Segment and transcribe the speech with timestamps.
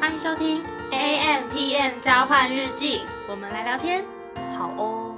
[0.00, 4.04] 欢迎收听 A M P M 交换日记，我们来聊天。
[4.56, 5.12] 好哦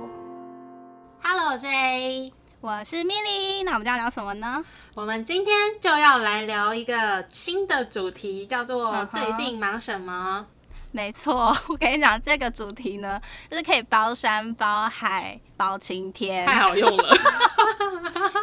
[1.22, 4.64] ，Hello，我是 A，我是 Milly，那我们要聊什么呢？
[4.94, 10.46] 我们今天就要来聊一个新的主题，叫做最近忙什么。
[10.92, 16.44] 没错， 我跟你讲，这个主题呢，就是可以包山包海包晴天。
[16.46, 17.16] 太好用了，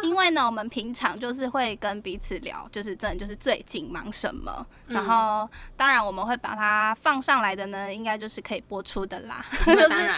[0.02, 10.10] 因为呢，我们平常就是会跟彼此聊，就是真的就是最近忙什么，嗯然后当然我们会把它放上来的呢，应该就是可以播出的啦， 就是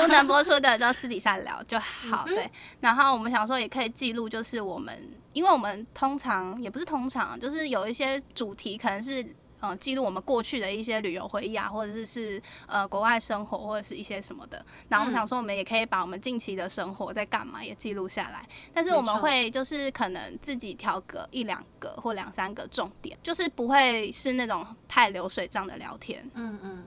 [0.00, 2.24] 不能播出的就私底下聊就好。
[2.28, 4.96] 嗯对，然后我们想说也可以记录，就是我们，
[5.32, 9.26] 因为我们通常也不是通常，就是有一些主题可能是。
[9.68, 14.64] 呃，记录我们过去的一些旅游回忆啊，或者是是呃国外生活，或者是一些什么的。
[14.88, 18.46] 然后我想说，我们也可以把我们近期的生活在干嘛也记录下来。
[18.72, 26.84] 但是我们会就是可能自己挑个一两个或两三个重点，就是不会是那种太流水账的聊天嗯嗯，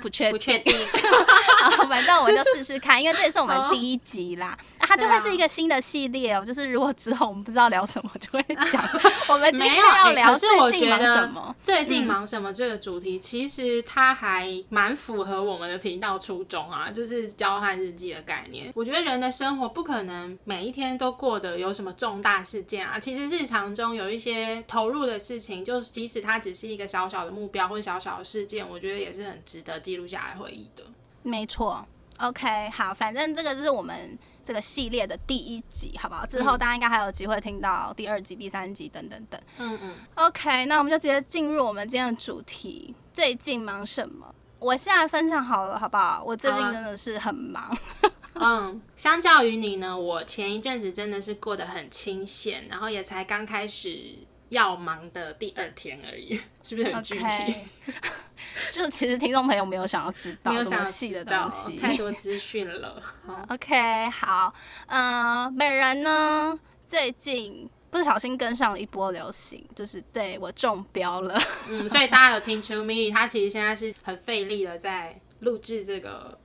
[0.00, 0.74] 不确不确定，
[1.62, 6.44] 好，反正我就试试看，因为这也是我们第一集啦，那它就会是一个新的系列哦。
[6.44, 8.82] 就是如果之后我们不知道聊什么，就会讲
[9.28, 11.56] 我们今天要聊最近忙什么。
[11.62, 18.70] 最近嗯忙什么这个主题，其实它还蛮符合我们的频道初衷啊，就是交换日记的概念。
[18.74, 30.84] 我觉得人的生活不可能每一天都过得有什么重大事件啊，其实日常中有一些投入的事情，就是即使它只是一个小小的目标或者小小的事件，我觉得也是很值得记录下来回忆的。
[31.22, 31.86] 没错
[32.18, 36.26] ，OK，好，反正这个就是我们这个系列的第一集，好不好？
[36.26, 39.40] 之后嗯大家应该还有机会听到第二集、第三集等等等。
[39.58, 44.34] 嗯嗯，OK，那我们就直接进入我们今天的主题：最近忙什么？
[44.58, 46.22] 我现在分享好了，好不好？
[46.24, 47.76] 我最近真的是很忙。
[48.34, 54.16] 嗯，相较于你呢，我前一阵子真的是过得很清闲，然后也才刚开始
[54.52, 57.54] 要忙的第二天而已， 是不是很具体
[58.70, 61.78] 就其实听众朋友没有想要知道这么细的道东西。
[61.78, 63.02] 太多资讯了。
[63.26, 64.52] 好 OK，好，
[64.88, 71.40] 嗯、本人呢最近不小心跟上了一波流行，就是对我中标了。
[71.68, 76.38] 嗯，所以大家有听出 Milly 她其实现在是很费力的在录制这个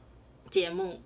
[0.50, 1.02] 节目。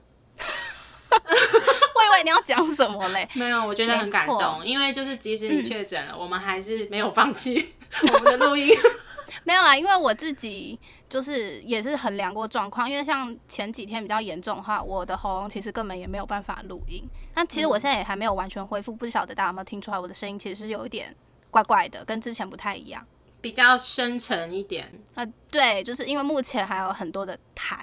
[1.95, 3.27] 我以为你要讲什么嘞？
[3.33, 7.73] 没有，我觉得很感动，因为就是即使你嗯确诊了，我们还是没有放弃
[8.13, 8.73] 我们的录音。
[9.45, 10.77] 没有啦，因为我自己
[11.09, 17.01] 就是也是衡量过状况，因为像前几天比较严重的话，我的喉咙其实根本也没有办法录音。
[17.35, 21.15] 那其实我现在也还没有完全恢复，不晓得大家有没有听出来我的声音其实是有一点
[21.49, 23.05] 怪怪的，跟之前不太一样。
[23.39, 27.77] 比较深沉一点，呃，对，就是因为目前还有很多的痰，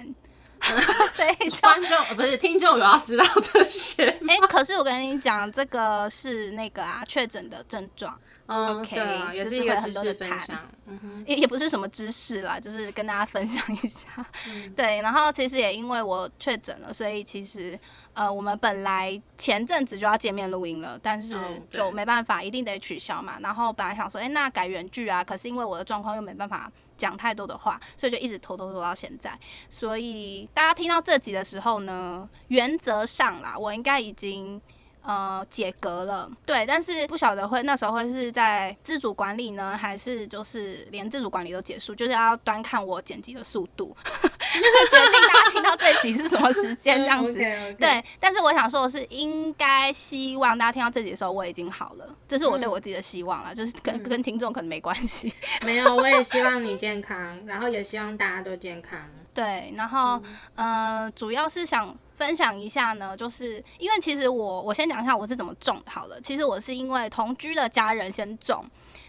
[1.15, 10.59] 所以就观众呃不是听众有要知道这些 哎、可是我跟你讲，这个是那个啊确诊的症状，嗯 OK，对啊，也是是一个会知识分很多的谈享。
[10.87, 14.07] 嗯，也也不是什么知识啦，就是跟大家分享一下。
[14.47, 17.77] 嗯 对，然后其实也因为我确诊了，所以其实
[18.13, 21.35] 呃，我们本来前阵子就要见面录音了，但是
[21.71, 23.37] 就没办法，一定得取消嘛。
[23.41, 29.35] 然后本来想说，哎、那改远距啊，可是因为我的状况又没办法讲太多的话，所以就一直拖拖拖到现在。
[29.71, 34.61] 所以大家听到这集的时候呢，原则上啦，我应该已经。
[35.01, 47.33] 呃，解隔了，对，但是不晓得会那时候会是在自主管理呢，还是就是连自主管理都结束，就是要端看我剪辑的速度， 决定大家听到这集是什么时间这样子。
[47.79, 55.33] 对，但是我想说的是，应该希望大家听到这集的时候我已经好了，这是我对我自己的希望了，就是跟嗯跟听众可能没关系。
[55.65, 58.99] 没有，我也希望你健康，然后也希望大家都健康。
[59.33, 60.21] 对，然后、
[60.55, 66.19] 嗯呃，主要是想分享一下呢，就是因为其实我我先讲一下我是怎么种的好了。
[66.19, 68.63] 其实我是因为同居的家人先种，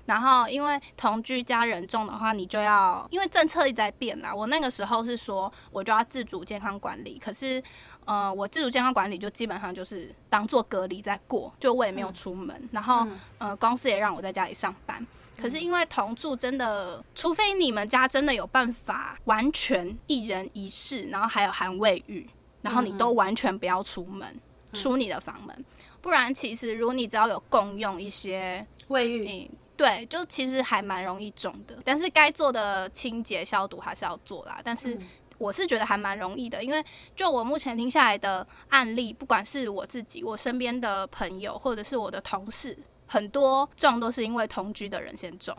[0.06, 4.32] 然后因为同居家人种的话，你就要因为政策一直在变啦。
[4.32, 7.60] 我那个时候是说我就要自主健康管理，可是
[8.04, 15.04] 呃，我自主健康管理就基本上就是当做隔离在过，就我也没有出门，然后嗯呃，公司也让我在家里上班。
[15.36, 22.28] 可是因为同住真的，除非你们家真的有办法完全一人一室，然后还有含卫浴，
[22.62, 24.40] 然后你都完全不要出门，
[24.72, 25.64] 出你的房门，
[26.00, 31.76] 不然其实如果你只要有共用一些，卫浴，嗯，对，就其实还蛮容易中的。
[31.84, 34.60] 但是该做的清洁消毒还是要做啦。
[34.62, 35.02] 但是嗯
[35.38, 36.84] 我是觉得还蛮容易的，因为
[37.16, 42.76] 就我目前听下来的案例，不管是我自己、我身边的朋友，或者是我的同事，
[43.06, 45.56] 很多中都是因为同居的人先中。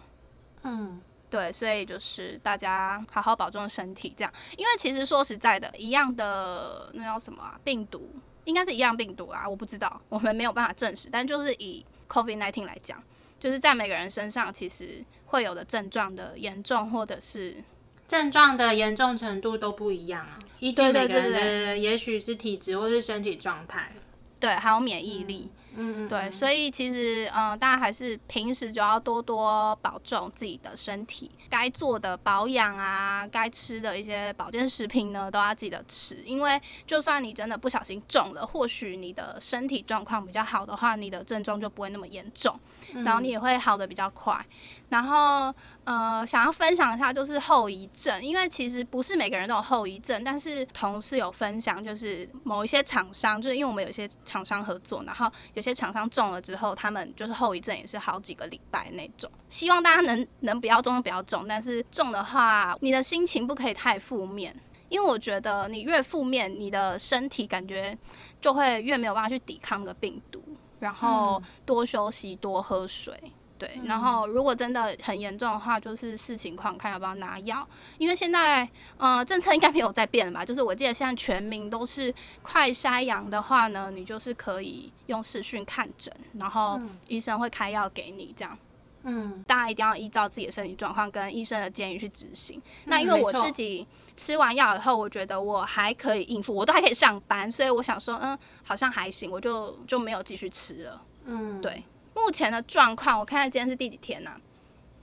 [0.62, 1.02] 嗯，
[1.32, 4.34] 对，所以就是大家好好保重身体，这样。
[4.58, 7.58] 因为其实说实在的，一样的那叫什么啊？
[7.64, 8.14] 病毒
[8.44, 11.08] 应该是一样病毒啦，我不知道，我们没有办法证实。
[11.10, 13.02] 但就是以 COVID nineteen 来讲，
[13.40, 17.64] 就是在每个人身上其实会有的症状的严重或者是
[18.10, 23.94] 症状的严重程度都不一样啊，依据每个人对的也许是体质或是身体状态。
[24.42, 25.50] 对，还有免疫力。
[25.74, 36.16] 嗯嗯，对，所以其实嗯、呃大家还是平时就要多多保重自己的身体，该做的保养啊，该吃的一些保健食品呢，都要记得吃。
[36.26, 42.60] 因为就算你真的不小心中了，或许你的身体状况比较好的话，你的症状就不会那么严重，
[43.06, 44.46] 然后你也会好的比较快。
[44.90, 59.30] 然后呃，想要分享一下就是后遗症，因为其实不是每个人都有后遗症，但是同事有分享，就是某一些厂商，就是因为我们有些厂商合作，然后有些厂商中了之后，他们就是后遗症也是好几个礼拜那种。
[59.50, 64.56] 希望大家能能不要中就不要中，但是中的话，你的心情不可以太负面。
[64.90, 67.98] 因为我觉得你越负面，你的身体感觉
[68.42, 70.44] 就会越没有办法去抵抗那个病毒。
[70.80, 73.14] 然后多休息，多喝水，
[73.62, 73.80] 对。
[73.86, 77.68] 然后如果真的很严重的话，就是视情况看要不要拿药。
[78.00, 78.68] 因为现在
[78.98, 80.44] 呃政策应该没有在变了吧？
[80.44, 82.12] 就是我记得现在全民都是
[82.42, 88.58] 快筛阳的话呢，你就是可以用视讯看诊，然后医生会开药给你这样。
[89.04, 92.60] 嗯，大家一定要依照自己的身体状况跟医生的建议去执行。
[92.86, 101.02] 那因为我自己吃完药以后，我觉得我还可以应付，我都还可以上班，所以我想说，嗯，好像还行，我就就没有继续吃了。
[101.26, 104.32] 嗯，对，目前的状况，我看看今天是第几天呢、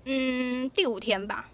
[0.04, 1.48] 嗯，第五天吧，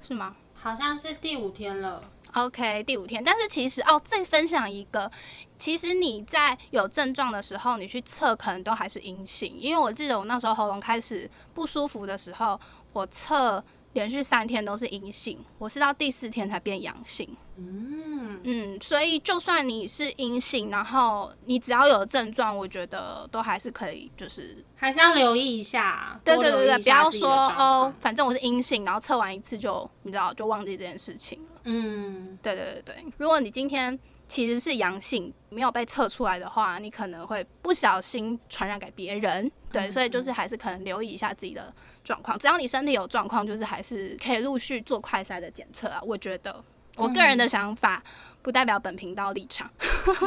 [0.00, 0.36] 是吗？
[0.54, 2.02] 好像是第五天了。
[2.34, 3.22] OK，第五天。
[3.24, 5.10] 但是其实哦，再分享一个，
[5.58, 12.60] 其实你在有症状的时候，你去测可能都还是阴性，因为我记得我那时候喉咙开始不舒服的时候，
[12.92, 17.28] 我测连续三天都是阴性，我是到第四天才变阳性。
[17.56, 26.20] 嗯，嗯，所以就算你是阴性，然后你只要有症状，我觉得都还是可以，就是还是要留意一下。
[26.22, 27.92] 对对对对，不要说哦，。
[27.98, 31.60] 反正我是阴性，然后测完一次就你知道就忘记这件事情了。
[31.64, 33.98] 嗯，对对对对，如果你今天
[34.28, 39.50] 其实是阳性，没有被测出来的话，你可能会不小心传染给别人。
[39.72, 41.72] 对，所以就是还是可能留意一下自己的
[42.02, 42.38] 状况。
[42.38, 46.00] 只要你身体有状况，就是还是可以陆续做快筛的检测啊。
[46.02, 46.64] 我觉得
[46.96, 48.02] 我个人的想法
[48.42, 49.70] 不代表本频道立场。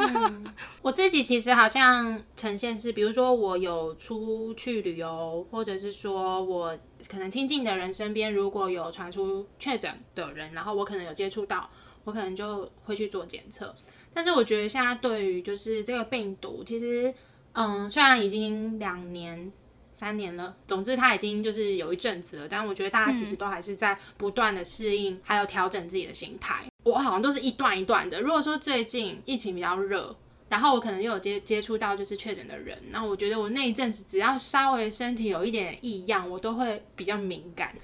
[0.81, 6.77] 我自己其实好像呈现是，比如说我有出去旅游，或者是说我
[7.09, 11.69] 可能亲近的人身边如果有传出确诊的人，然后我可能有接触到，
[12.03, 13.75] 我可能就会去做检测。
[14.13, 17.13] 但是我觉得现在对于就是这个病毒，其实
[17.53, 19.51] 嗯，虽然已经两年。
[19.93, 26.63] 三年了，总之他已经就是有一阵子了，但我觉得大家其实都还是在不断的适应，还有调整自己的心态。
[26.83, 28.19] 我好像都是一段一段的。
[28.19, 30.15] 如果说最近疫情比较热，
[30.49, 37.75] 然后我可能又有接接触到就是确诊的人，那我觉得我那一阵子只要稍微身体有一点异样，我都会比较敏感，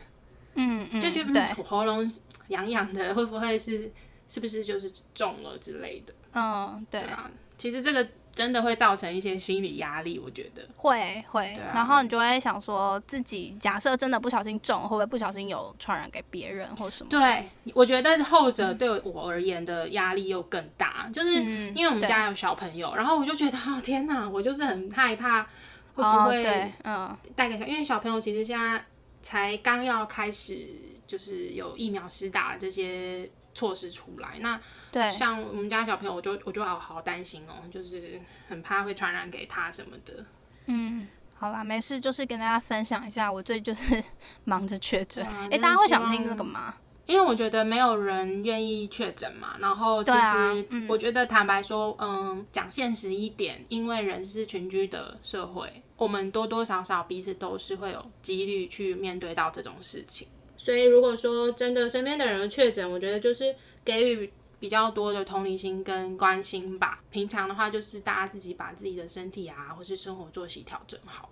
[0.56, 2.10] 嗯嗯，就觉得、喉咙
[2.48, 3.92] 痒痒的，会不会是
[4.28, 6.13] 是不是就是中了之类的？
[6.34, 7.30] 嗯对对啊，
[7.60, 10.62] 其实这个真的会造成一些心理压力，我觉得。
[10.75, 11.54] 会会。
[11.56, 17.10] 啊，然后你就会想说自己假设真的不小心中，会不会不小心有传染给别人或什么？
[17.10, 25.48] 对，我觉得后者对我而言的压力又更大，就是嗯因为我们家有小朋友，然后我就觉得，哦 天哪，我就是很害怕会
[25.95, 27.18] 不哦，会，嗯。
[27.36, 28.86] 带给小，因为小朋友其实现在
[29.24, 30.67] 才刚要开始，
[31.08, 33.27] 就是有疫苗施打这些
[33.58, 34.38] 措施出来。
[34.40, 34.60] 那
[34.92, 40.26] 对，像我们家小朋友，我就我就好好担心哦，就是很怕会传染给他什么的。
[40.68, 41.08] 嗯。
[41.40, 44.04] 好啦，没事，就是跟大家分享一下，我最近就是
[44.46, 45.24] 忙着确诊。
[45.52, 46.74] 哎、大家会想听这个吗？
[47.06, 60.28] 因为我觉得没有人愿意确诊嘛，然后其实嗯我觉得坦白说，嗯，讲现实一点，因为人是群居的社会，我们多多少少彼此都是会有几率去面对到这种事情。
[60.58, 67.02] 所以如果说真的身边的人确诊，我觉得就是给予比较多的同理心跟关心吧。
[67.12, 71.30] 平常的话，就是大家自己把自己的身体啊，或是生活作息调整好。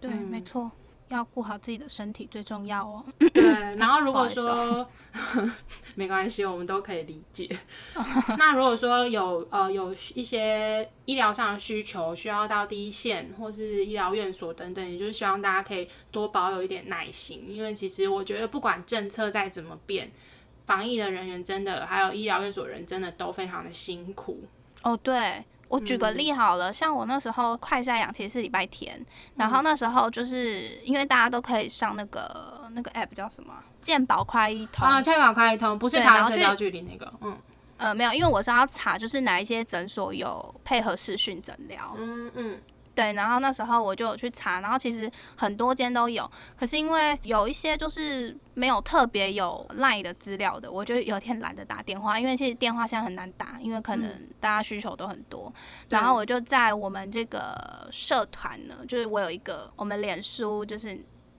[0.00, 0.70] 对，没错，
[1.08, 3.04] 要顾好自己的身体最重要哦。
[3.32, 3.42] 对，
[3.76, 4.88] 然后如果说
[5.94, 7.48] 没关系，我们都可以理解。
[8.36, 20.10] 那如果说有呃有一些医疗上的需求，需要到第一线或是医疗院所等等，也就是希望大家可以多保有一点耐心，因为其实我觉得不管政策再怎么变，
[20.66, 24.44] 防疫的人员真的还有医疗院所人真的都非常的辛苦。
[24.82, 25.44] 哦，对。
[25.68, 29.04] 我举个例好了，像我那时候快筛阳其实是礼拜天，
[29.36, 37.36] 然后那时候就是因为大家都可以上那个那个 app 叫什么健保快一通，啊，健保快一通不是台湾社交距离那个，嗯。
[37.78, 42.58] 呃，没有，因为我是要查就是哪一些诊所有配合视讯诊疗，嗯嗯，
[42.96, 54.10] 对，然后那时候我就有去查，然后其实很多间都有，可是因为有一些就是没有特别有 line 的资料的，我就有天懒得打电话，因为其实电话现在很难打，因为可能
[54.40, 55.52] 大家需求都很多。
[55.90, 60.94] 然后我就在我们这个社团呢，就是我有一个我们脸书，就是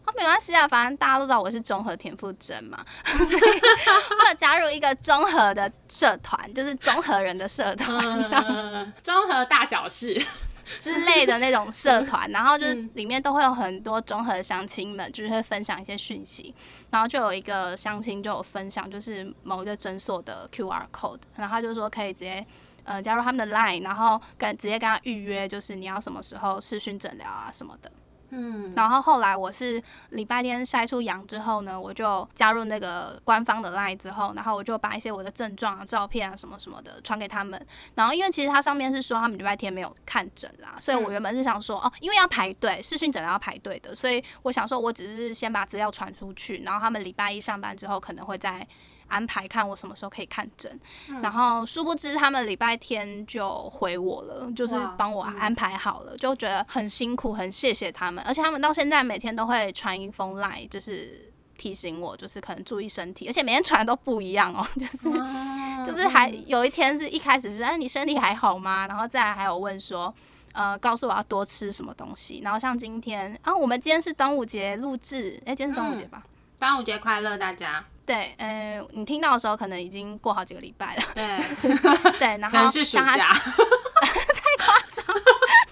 [0.06, 10.24] 哦没关系啊，反正大家都知道我是综合田馥甄嘛， 所以我有加入一个综合的社团，就是综合人的社团，综合大小事，
[10.80, 16.54] 之类的那种社团，然后就是里面都会有很多综合相亲们，就是会分享一些讯息，
[16.92, 22.46] 然后就有一个相亲就有分享，就是某一个诊所的 QR code，然后他就说可以直接
[22.84, 27.92] 呃加入他们的 Line，然后跟直接跟他预约，就是你要什么时候视讯诊疗啊什么的。
[28.30, 37.60] 嗯，然后后来我是礼拜天筛出阳之后呢，我就加入那个官方的 line 之后，然后我就把一些我的症状啊、照片啊什么什么的传给他们。
[37.96, 48.68] 然后因为其实它上面是说他们礼拜天没有看诊啦，所以我原本是想说哦，因为要排队，视讯诊疗要排队的，所以我想说我只是先把资料传出去，然后他们礼拜一上班之后可能会再
[49.08, 50.80] 安排看我什么时候可以看诊。
[51.22, 68.88] 然后殊不知他们礼拜天就回我了，就是帮我安排好了，就觉得很辛苦，很谢谢他们，而且他们到现在每天都会传一封 line，就是提醒我，就是可能注意身体，而且每天传的都不一样哦， 就是哦就是还有一天是一开始是哎你身体还好吗？
[68.88, 70.14] 然后再来还有问说。
[70.54, 76.24] 呃，告诉我要多吃什么东西，然后像今天啊，我们今天是端午节录制，哎、今天是端午节吧？
[76.58, 77.86] 端午节快乐，大家。
[78.08, 81.38] 对，呃，你听到的时候可能已经过好几个礼拜了，对，
[82.18, 85.06] 对，然后可能是暑假， 太夸张。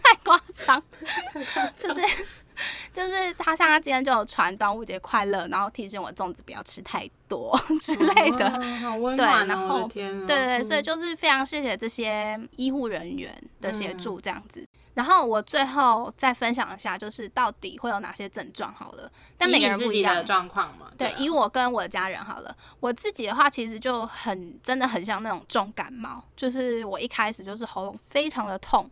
[0.04, 0.84] 太夸张，
[1.76, 2.02] 就是
[2.94, 8.48] 就是他像他今天就有传端午节快乐，然后提醒我粽子不要吃太多之类的。
[8.48, 9.56] 哦好温对暖哦！
[9.56, 14.68] 我然后的天啊，对对对，所以嗯就是非常谢谢这些医护人员的协助，这样子。
[14.96, 20.16] 然后我最后再分享一下，就是到底会有哪些症状好了，但每个人不一样。
[20.16, 20.24] 的。
[20.24, 21.16] 状况嘛，对，啊。
[21.20, 28.90] 以我跟我的家人好了，我自己的话其实就很真的很像那种重感冒，就是我一开始就是喉咙非常的痛，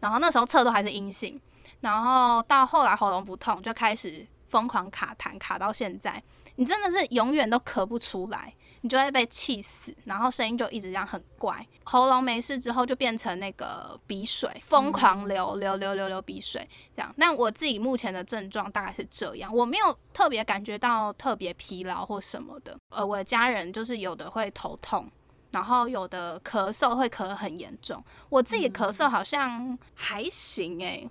[0.00, 1.40] 然后那时候测都还是阴性，
[1.80, 6.22] 然后到后来喉咙不痛，就开始疯狂卡痰，卡到现在，
[6.56, 11.66] 你真的是永远都咳不出来，你就会被气死，然后声音就一直这样很怪。
[11.84, 17.12] 喉咙没事之后，就变成那个鼻水，疯狂流流流流流鼻水这样。
[17.16, 22.78] 那我自己目前的症状大概是这样，我没有特别感觉到特别疲劳或什么的。
[22.90, 25.10] 呃，我的家人就是有的会头痛。
[25.50, 31.08] 然后有的咳嗽会咳得很严重，我自己咳嗽好像还行诶、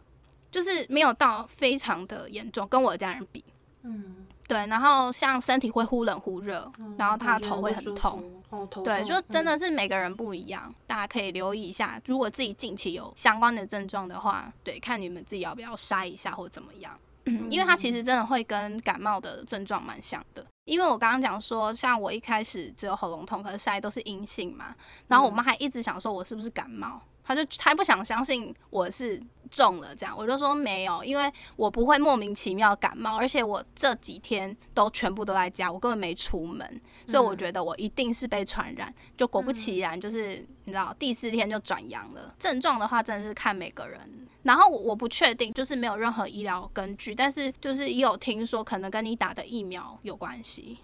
[0.51, 3.43] 就是没有到非常的严重，跟我的家人比。
[3.81, 8.23] 嗯，对，然后像身体会忽冷忽热，然后他的头会很痛。
[8.49, 12.01] 哦，头对，就真嗯的是每个人不一样，大家可以留意一下。
[12.05, 16.97] 如果自己近期有相关的症状的话，对，看你们自己要不要筛一下或怎么样。
[17.51, 20.45] 因为它其实真的会跟感冒的症状蛮像的。
[20.63, 24.73] 因为我刚刚讲说，像我一开始只有喉咙痛，可是筛都是阴性嘛，
[25.09, 38.93] 然后我妈还一直想说我是不是感冒，她就他不想相信我是中了这样，我就说没有，因为我不会莫名其妙感冒，而且我这几天都全部都在家，我根本没出门，所以我觉得我一定是被传染。
[39.17, 42.33] 就果不其然，就是你知道第四天就转阳了。
[42.39, 43.99] 症状的话，真的是看每个人。
[44.43, 50.77] 然后我我不确定，就是没有任何医疗根据，但是就是也有听说可能跟你打的疫苗有关系，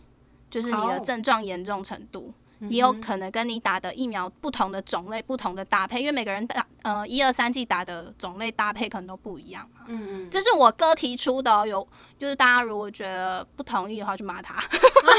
[0.52, 2.34] 就是你的哦症状严重程度。
[2.70, 9.82] 也有可能跟你打的疫苗不同的种类、不同的搭配，因为每个人打呃一二三季打的种类搭配可能都不一样嘛。
[9.88, 11.86] 嗯嗯，这是我哥提出的、哦，有
[12.18, 14.56] 就是大家如果觉得不同意的话，就骂他。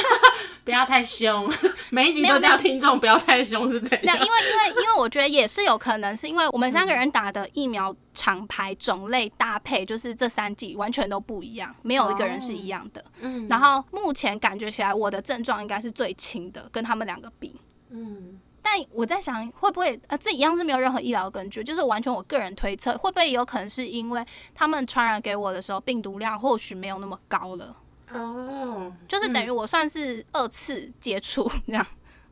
[0.65, 1.53] 不要太凶，
[1.91, 4.23] 每一集都叫听众不要太凶是怎那因？
[4.23, 13.05] 为因为因为我觉得也是有可能，是因为我们三个人打的疫苗厂牌种类搭配，就是这三季完全都不一样，没有一个人是一样的。
[13.21, 17.61] 嗯然后目前感觉起来，我的症状应该是最轻的，跟他们两个比。
[17.91, 24.25] 嗯，但我在想，会不会呃，这一样是没有任何医疗根据，就是完全我个人推测，会不会有可能是因为
[24.55, 27.77] 他们传染给我的时候，病毒量或许没有那么高了，
[28.13, 31.87] 哦，就是等于我算是二次接触这样。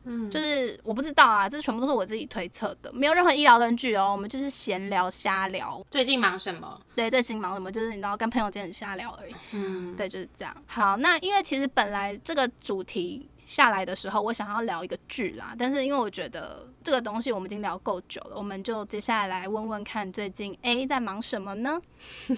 [0.05, 4.11] 嗯，就是我不知道啊，这全部都是我自己推测的，没有任何医疗根据哦。
[4.11, 6.77] 我们就是闲聊瞎聊，最近忙什么？
[6.93, 9.33] 对，最近忙什么，就是你知道跟朋友间很瞎聊而已。
[9.53, 10.53] 嗯，对，就是这样。
[10.67, 21.79] 好，那因为其实本来这个主题下来的时候，我想要聊一个剧啦，但是因为我觉得这个东西我们已经聊够久了，我们就接下来来问问看最近 A 在忙什么呢？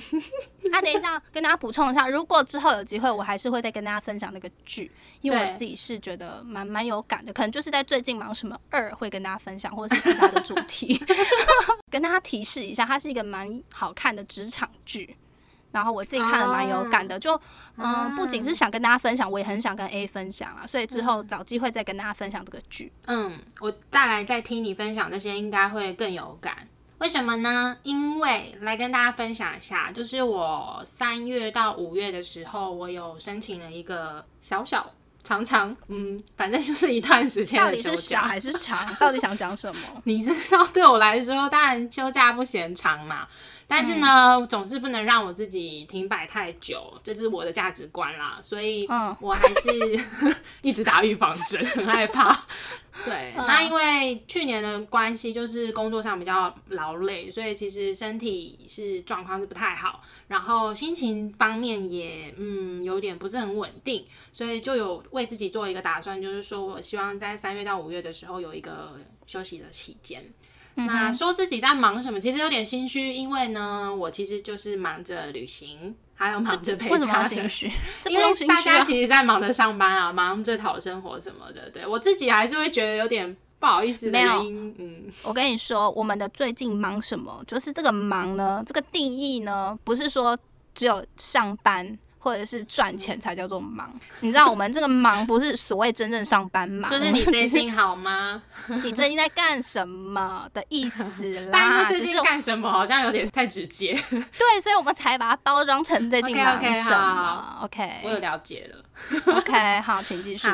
[0.73, 4.91] 啊，等一下跟大家补充一下，如果之后有机会，我还是会再跟大家分享那个剧，
[5.21, 11.01] 因为我自己是觉得蛮蛮有感的，可能就是在最近忙什么二会跟大家分享，或者是其他的主题，
[11.89, 15.15] 跟大家提示一下，它是一个蛮好看的职场剧。
[15.75, 17.39] 然后我自己看了蛮有感的，就
[17.75, 22.89] 嗯，不仅是想跟大家分享，我也很想跟 A 分享啊，所以之后找机会再跟大家分享这个剧。
[23.07, 26.65] 嗯，我再来再听你分享这些，应该会更有感。
[26.99, 27.75] 为什么呢？
[27.83, 34.89] 因为来跟大家分享一下，就是我三月到五月的时候，我有申请了一个小小。
[35.25, 37.59] 长长，嗯，反正就是一段时间。
[37.59, 38.87] 到底是小还是长？
[38.97, 39.81] 到底想讲什么？
[40.05, 43.27] 你知道，对我来说，当然休假不嫌长嘛。
[43.67, 48.37] 但是呢，总是不能让我自己停摆太久，这是我的价值观啦。
[48.39, 48.87] 所以，
[49.19, 50.05] 我还是
[50.61, 52.43] 一直打预防针，很害怕。
[53.03, 70.23] 对，那因为去年的关系，就是工作上比较劳累，所以其实身体是状况是不太好，然后心情方面也嗯有点不是很稳定，所以就有为自己做一个打算，就是说我希望在三月到五月的时候有一个休息的期间。
[70.75, 75.95] 那说自己在忙什么，其实有点心虚，因为呢，我其实就是忙着旅行。
[76.17, 77.51] 还有忙着陪家人，
[78.07, 81.69] 因为大家其实在忙着上班啊，忙着讨生活什么的。
[81.69, 84.41] 对我自己还是会觉得有点不好意思没有。
[84.43, 87.43] 嗯，我跟你说，我们的最近忙什么？
[87.45, 90.37] 就是这个忙呢，这个定义呢，不是说
[90.73, 91.99] 只有上班。
[92.25, 98.41] 或者是赚钱才叫做忙，你知道我们这个忙不是所谓真正上班忙，就是你 最近好吗？
[98.83, 101.03] 你最近在干什么的意思
[101.41, 101.49] 啦？
[101.53, 103.93] 但是最近干什么好像有点太直接。
[104.09, 107.59] 对，所以我们才把它包装成最近忙什么。
[107.61, 109.35] OK，我有了解了。
[109.35, 110.47] OK，好，请继续。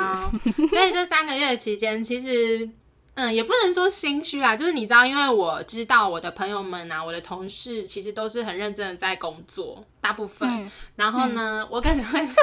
[0.70, 2.70] 所以这三个月期间，其实。
[3.16, 10.72] 嗯，也不能说心虚啦，就是你知道，因为我知道我的朋友们啊，我的同事其实都是很认真的在工作，大部分。
[10.96, 12.34] 然后呢，我可能会在。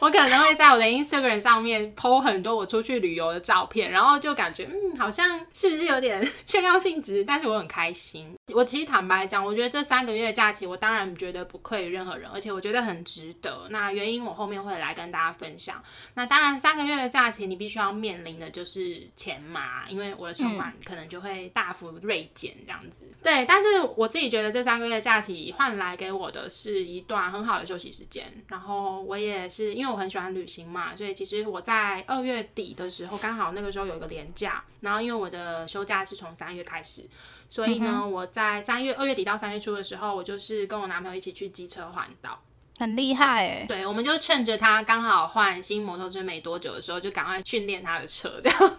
[0.00, 7.22] 我可能会在我的 Instagram 上面 po 很多我出去旅游的照片，然后就感觉嗯，好像是不是有点 炫耀性质？
[7.22, 8.34] 但是我很开心。
[8.54, 13.66] 我其实坦白讲，我觉得这三个月的假期，我当然觉得不愧于任何人，而且我觉得很值得。
[13.68, 15.82] 那原因我后面会来跟大家分享。
[16.14, 23.04] 那当然，三个月的假期你必须要面临的就是钱嘛，因为我的存款可能就会大幅锐减这样子。
[23.22, 29.89] 对，但是我自己觉得这三个月的假期换来给我的是一段很好的休息时间，然后我也是因为。
[29.90, 37.08] 我很喜欢旅行嘛，所以其实我在二月底的时候，刚好那个时候有一个年假，然后因为我的休假是从三月开始，
[37.48, 42.40] 所以呢，我在三月二月底到三月初的时候，我就是跟我男朋友一起去机车环岛。
[42.78, 48.58] 很厉害哎，对，我们就趁着他刚好换新摩托车没多久的时候，就赶快训练他的车，这样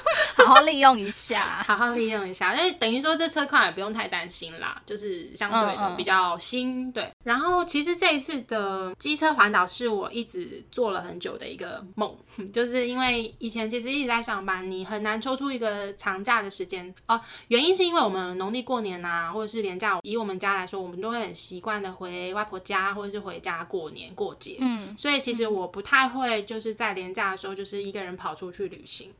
[0.36, 2.54] 好好利用一下，好好利用一下。
[2.54, 6.90] 因为等于说这车况也不用太担心啦，就是相对的比较新。
[6.90, 12.16] 对，然后其实这一次的机车环岛是我一直做了很久的一个梦，
[12.50, 17.20] 就是因为以前其实一直在上班，你很难抽出一个长假的时间哦。
[17.48, 23.42] 原因是因为我们农历过年啊，或者是年假，以我们家来说，我们都会很习惯的回外婆家，或者是回。
[23.42, 29.10] 家过年过节，嗯，所以其实我不太会就是在年假的时候就是一个人跑出去旅行，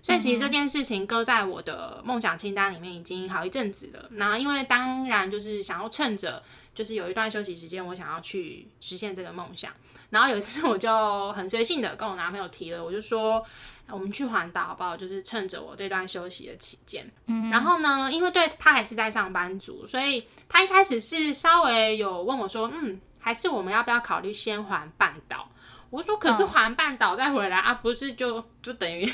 [0.00, 4.08] 所以其实这件事情搁在我的梦想清单里面已经好一阵子了。
[4.12, 6.40] 那因为当然就是想要趁着
[6.74, 9.72] 就是有一段休息时间，我想要去实现这个梦想。
[10.10, 13.44] 然后有一次我就很随性的跟我男朋友提了，我就说
[13.88, 14.96] 我们去环岛好不好？
[14.96, 17.10] 就是趁着我这段休息的期间。
[17.26, 23.00] 嗯，然后呢，因为对他还是在上班族，所以他一开始是稍微有问我说，嗯。
[23.24, 25.48] 还是我们要不要考虑先环半岛？
[25.90, 29.08] 我说，可是环半岛再回来啊，不是就就等于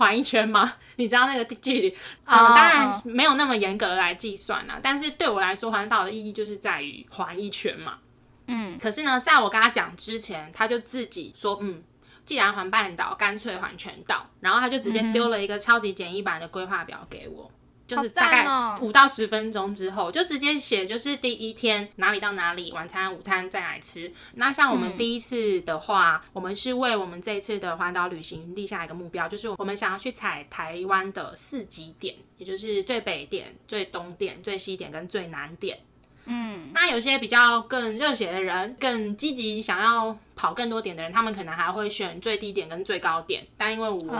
[0.00, 0.76] 环一圈吗？
[0.96, 2.54] 你知道那个距离啊？
[2.56, 4.80] 当然没有那么严格的来计算啊。
[4.82, 7.98] 但是对我来说，环岛的意义就是在于环一圈嘛。
[8.46, 8.78] 嗯。
[8.78, 11.82] 可是呢，在我跟他讲之前，他就自己说，嗯，
[12.24, 14.26] 既然环半岛，干脆环全岛。
[14.40, 17.50] 然后他就直接丢了一个超级简易版的规划表给我。
[17.90, 18.46] 就是大概
[18.80, 24.12] 五到十分钟之后，就直接写，就是第一天哪里到哪里，晚餐、午餐再来吃。
[24.34, 35.80] 那像我们第一次的话，我们是为我们这一次的环岛旅行立下一个目标，就是我们想要去踩台湾的四极点，也就是最北点、最东点、最西点跟最南点。
[36.26, 43.44] 嗯，那有些比较更热血的人，更积极想要跑更多点的人，他们可能还会选最低点跟最高点。
[43.56, 44.14] 但因为我们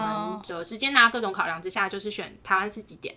[0.49, 3.15] 有时间啊各种考量之下，就是选台湾四级点。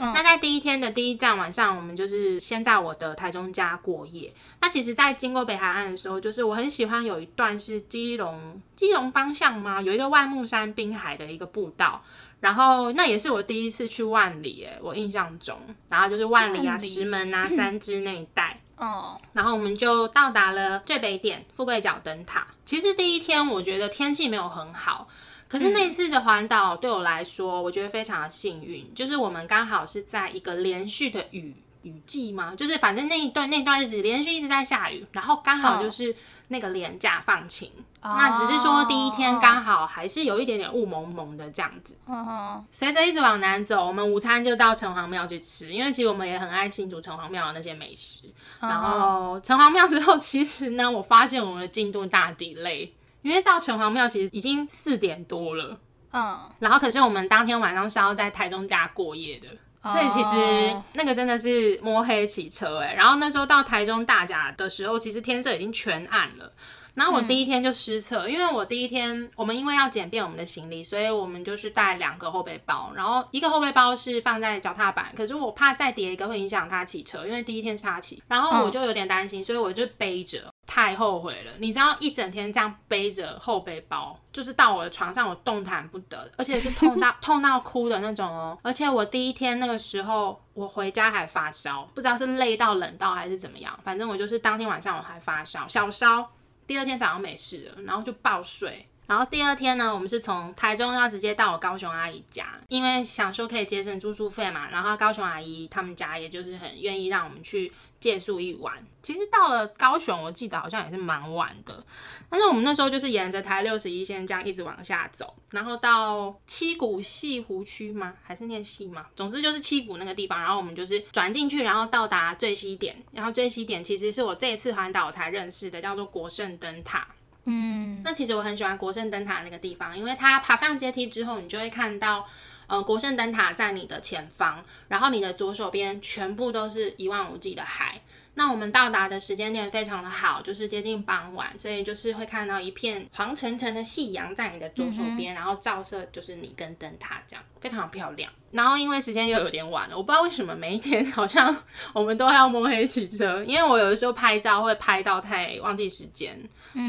[0.00, 4.32] 嗯那在第一天的第一站晚上，我们就是先在我的台中家过夜。
[4.60, 9.80] 那其实，在经过北海岸的时候，就是我很喜欢有一段是基隆基隆方向吗？
[9.82, 12.02] 有一个万木山滨海的一个步道。
[12.40, 15.58] 然后那也是我第一次去万里，哎，我印象中，
[15.90, 22.46] 然后就是万里啊、里石门啊、三支那一带，哦，然后我们就到达了最北点富贵角灯塔。
[22.64, 25.06] 其实第一天我觉得天气没有很好，
[25.50, 36.14] 可是那一次的环岛对我来说，我觉得非常的幸运，就是我们刚好是在一个连续的雨雨季嘛，就是反正那一段那段日子连续一直在下雨，然后刚好就是
[36.48, 37.68] 那个连假放晴。
[38.02, 41.94] 那只是说第一天刚好还是有一点点雾蒙蒙的这样子。
[42.06, 48.22] 嗯随着一直往南走，我们午餐就到城隍庙去吃，因为其实我们也很爱新竹城隍庙的那些美食。
[48.58, 52.88] 然后城隍庙之后，其实呢，我发现我们的进度大 delay，
[53.22, 55.78] 因为到城隍庙其实已经四点多了。
[56.12, 59.48] 嗯，然后可是我们当天晚上是要在台中家过夜的。
[59.82, 60.36] 所以其实
[60.74, 66.52] 哦那个真的是摸黑骑车哎、然后那时候到台中大甲的时候，其实天色已经全暗了。
[67.00, 80.44] 然后我第一天就失策，因为我第一天我们因为要简便我们的行李，所以我们就是带两个后背包，然后一个后背包是放在脚踏板，可是我怕再叠一个会影响他骑车，因为第一天是他骑，然后我就有点担心，所以我就背着。
[80.66, 88.56] 太后悔了，你知道一整天这样背着后背包，就是到我的床上我动弹不得，而且是痛到 痛到哭的那种哦。
[88.62, 96.30] 而且我第一天那个时候我回家还发烧，不知道是累到冷到还是怎么样，反正我就是当天晚上我还发烧，小烧。
[96.70, 98.86] 第二天早上没事了，然后就暴睡。
[99.08, 104.70] 然后第二天呢，我们是从台中要直接到我高雄阿姨家，因为想说可以节省住宿费嘛。
[104.70, 108.74] 然后高雄阿姨他们家也就是很愿意让我们去借宿一晚。
[109.02, 111.84] 其实到了高雄，我记得好像也是蛮晚的，
[112.28, 118.14] 但是我们那时候就是沿着台六十一线这样一直往下走，然后到七股西湖区吗？
[118.22, 119.06] 还是念西吗？
[119.16, 122.94] 总之就是七股那个地方，然后我们就是转进去，然后到达最西点。
[123.12, 127.08] 然后最西点其实是我这一次环岛才认识的，叫做国盛灯塔。
[127.44, 132.28] 嗯，那其实我很喜欢国盛灯塔那个地方，因为它爬上阶梯之后，你就会看到，
[132.70, 138.00] 呃，国圣灯塔在你的前方，然后你的左手边全部都是一望无际的海。
[138.34, 148.30] 那我们到达的时间点非常的好，就是接近傍晚，所以就是会看到一片黄澄澄的夕阳在你的左手边，然后照射就是你跟灯塔这样，非常漂亮。
[148.52, 151.54] 然后因为时间又有点晚了，我不知道为什么每一天好像
[151.92, 156.36] 我们都要摸黑骑车，因为我有的时候拍照会拍到太忘记时间，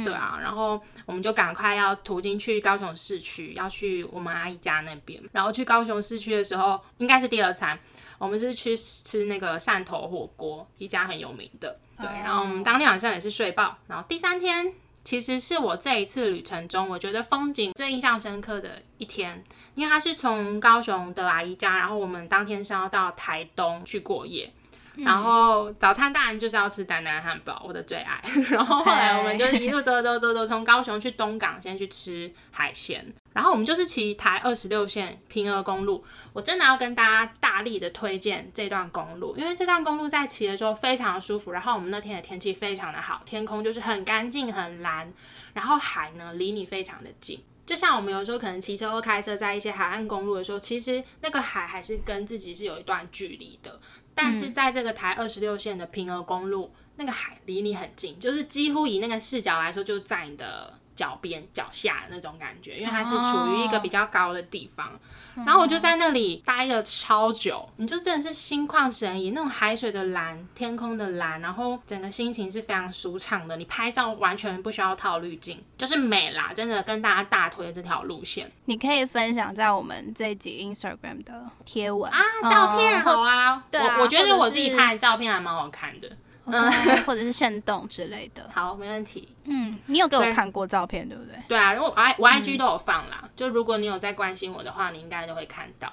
[0.04, 5.22] 对啊，然后我们就赶快要途经去高雄市区，要去我们阿姨家那边。
[5.32, 7.78] 然后去高雄市区的时候，应该是第二餐，
[8.22, 11.76] 我们是去吃那个汕头火锅，一家很有名的。
[11.98, 13.76] 对，然后我们当天晚上也是睡爆。
[13.88, 14.72] 然后第三天
[15.04, 24.54] 其实是我这一次旅程中，我觉得风景最印象深刻的一天，因为它是从高雄的阿姨家，然后我们当天是要到台东去过夜。
[24.98, 28.22] 然后早餐当然就是要吃丹丹汉堡，我的最爱。
[28.52, 33.12] 然后后来我们就一路走走走走，从高雄去东港，先去吃海鲜。
[33.34, 41.52] 然后我们就是骑台二十六线平峨公路，我真的要跟大家大力的推荐这段公路，因为这段公路在骑的时候非常舒服。
[41.52, 45.14] 然后我们那天的天气非常的好，天空就是很干净很蓝，
[45.54, 47.42] 然后海呢离你非常的近。
[47.66, 53.80] 就像我们有时候可能骑车或开车在一些海岸公路的时候，其实那个海还是跟自己是有一段距离的。
[54.14, 64.88] 但是在这个台二十六线的平峨公路，那个海离你很近，就是几乎以那个视角来说，就在你的脚边、脚下的那种感觉，因为它是处于一个比较高的地方。
[65.34, 73.58] 然后我就在那里待了超久，你就真的是心旷神怡，那种海水的蓝、天空的蓝，然后整个心情是非常舒畅的。
[73.58, 86.10] 你拍照完全不需要套滤镜，就是美啦，真的跟大家大推这条路线你可以分享在我们这一集 Instagram 的贴文啊，照片嗯好啊，对啊我我觉得我自己拍的照片还蛮好看的。
[86.46, 86.72] 嗯，
[87.06, 88.50] 或者是生动之类的。
[88.54, 89.36] 好，没问题。
[89.46, 95.92] 嗯，你有给我看过照片对不对对啊，如果我 I 我 IG 都有放啦，就如果你有在关心我的话，你应该都会看到。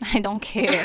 [0.00, 0.84] ？I don't care，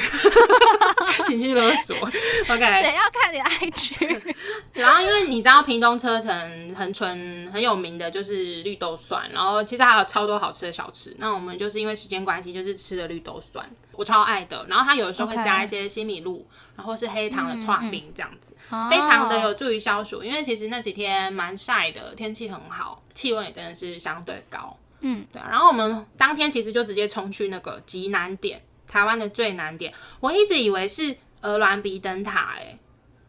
[1.26, 1.96] 情绪勒索，
[2.50, 2.66] OK。
[2.66, 4.36] 谁要看你的 IG？
[4.74, 11.16] 然后因为你知道屏东车城很纯很有名的就是绿豆蒜，然后其实还有超多好吃的小吃。
[11.20, 14.66] 那我们就是因为时间关系，就是吃了绿豆蒜，我超爱的。
[14.68, 16.46] 然后它有的时候会加一些西米露，
[16.76, 18.56] 然后是黑糖的串冰这样子。
[18.72, 24.76] 哦非常的有助于消暑，因为其实那几天蛮晒的，天气很好，气温也真的是相对高。
[25.02, 25.48] 嗯，对啊。
[25.52, 28.60] 然后我们当天其实就直接冲去那个极南点，
[28.94, 29.92] 台湾的最南点。
[30.20, 32.78] 我一直以为是鹅銮鼻灯塔、欸，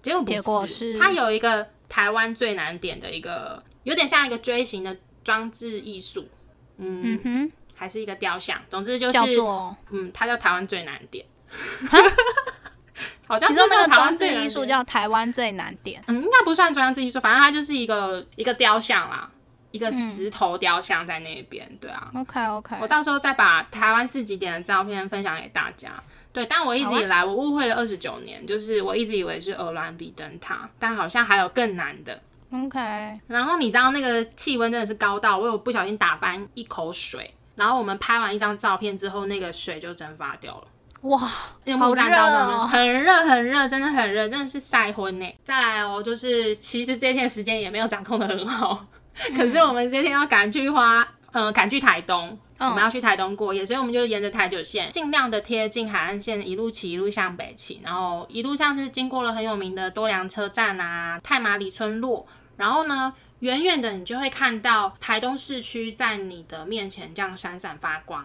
[0.02, 6.28] 结果不是它有一个台湾最南点的一个，有点像一个锥形的装置艺术，
[6.76, 8.60] 嗯，嗯还是一个雕像。
[8.68, 11.24] 总之就，是，叫嗯，它叫台湾最南点。
[13.26, 19.30] 好像你说那个装置艺术叫台湾最难点，嗯，应该不算装置艺术，反正它就是一个一个雕像啦，
[19.74, 22.08] 一嗯个石头雕像在那边，对啊。
[22.14, 25.90] OK OK，我到时候再把台湾四极点的照片分享给大家。
[26.32, 32.22] 对，但我一直以来我误会了二十九年，就是我一直以为是鹅銮比灯塔，但好像还有更难的。
[32.52, 32.78] OK，
[33.26, 40.64] 然后你知道那个气温真的是高到我有不小心打翻一口水，然后我们拍完一张照片之后，那个水就蒸发掉了。
[41.02, 41.30] 哇，
[41.64, 45.34] 那个木栈道上面很热很热，真的很热，真的是晒昏呢。
[45.44, 48.86] 再来哦，就是其实这天时间也没有掌控的很好，
[49.36, 52.38] 可是我们今天要赶去花，呃，赶去台东。
[52.56, 68.24] 我们要去台东过夜，所以我们就沿着台九线，尽量的贴近海岸线，一路骑一路向北骑，然后一路上是经过了很有名的多良车站啊、太麻里村落，然后呢，远远的你就会看到台东市区在你的面前这样闪闪发光。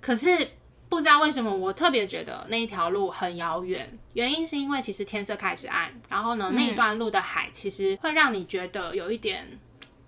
[0.00, 0.36] 可是
[0.90, 9.46] 不知道为什么，我特别觉得那一条路很遥远，原因是因为其实天色开始暗，然后呢，那一段路的海其实会让你觉得有一点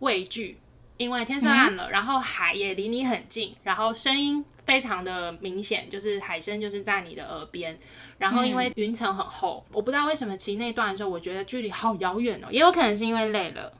[0.00, 0.58] 畏惧，
[0.98, 7.78] 因为天色暗了，然后海也离你很近，然后声音非常的明显，就是海声就是在你的耳边，
[8.18, 13.72] 然后因为云层很厚，我不知道为什么骑那段的时候，我觉得距离好遥远哦，也有可能是因为累了。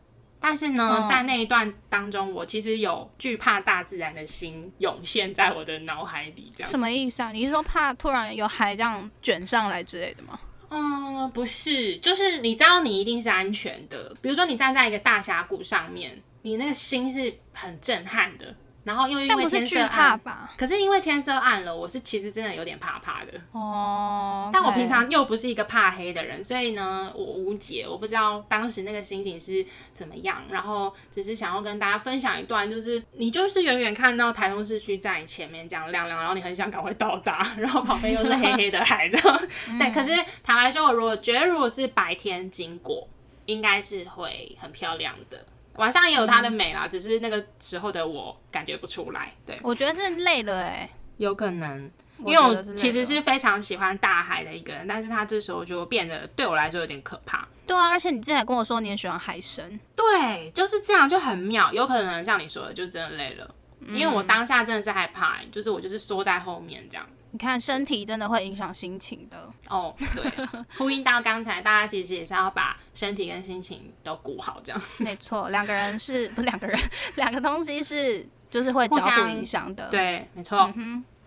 [0.42, 6.70] 但是呢，嗯在那一段当中，我其实有惧怕大自然的心涌现在我的脑海里，这样。
[6.70, 7.30] 什么意思啊？
[7.30, 10.40] 你是说怕突然有海这样卷上来之类的吗？
[10.70, 14.16] 嗯，不是，就是你知道你一定是安全的。
[14.22, 18.54] 比如说你站在一个大峡谷上面，你那个心是很震撼的。
[18.82, 20.50] 然后又因但为天色暗，吧？
[20.56, 23.32] 可是因为天色暗了，我是其实真的有点怕怕的。
[23.52, 30.42] 哦，但我平常又不是一个怕黑的人，所以呢，我无解，我不知道当时那个心情是怎么样。
[30.48, 39.40] 然后只是想要跟大家分享一段，就是你就是远远看到台东市区在你前面这样亮亮，然后你很想赶快到达，然后旁边又是黑黑的海，这样。
[39.78, 40.12] 对，可是
[40.42, 43.06] 坦白说，我如果觉得如果是白天经过，
[43.44, 45.44] 应该是会很漂亮的。
[45.76, 49.32] 晚上也有它的美啦，只是那个时候的我感觉不出来。
[49.46, 51.90] 对，我觉得是累了哎、有可能。
[52.26, 57.48] 因为我其实是非常喜欢大海的一个人，但是他这时候就变得对我来说有点可怕。
[57.66, 61.72] 对啊，而且你之前还跟我说你也喜欢海参，对，就是这样，就很妙。
[61.72, 63.54] 有可能像你说的，就真的累了，
[63.88, 67.06] 因为我当下真的是害怕、就是我就是缩在后面这样。
[67.32, 69.50] 你看身体真的会影响心情的。
[69.68, 70.30] 哦，对，
[70.78, 74.82] 呼应到刚才，大家其实也是要把身体跟心情都顾好，这样。
[74.98, 76.78] 没错，两个人是不是两个人？
[77.14, 80.72] 两个东西是就是会交互相影响的。，对，没错。